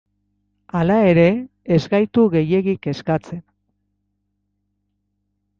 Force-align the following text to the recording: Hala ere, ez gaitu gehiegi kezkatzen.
Hala 0.77 0.95
ere, 1.09 1.25
ez 1.77 1.81
gaitu 1.93 2.25
gehiegi 2.37 2.75
kezkatzen. 2.87 3.45